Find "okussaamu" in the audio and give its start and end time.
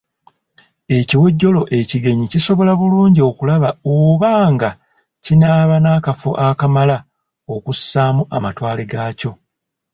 7.55-8.23